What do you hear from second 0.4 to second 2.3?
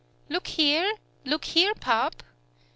here! Look here, Pup!"